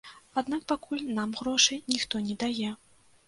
[0.41, 2.73] Аднак пакуль нам грошай ніхто не дае.